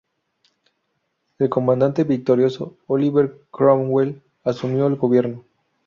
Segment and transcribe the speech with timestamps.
[1.37, 5.43] El comandante victorioso, Oliver Cromwell, asumió el gobierno.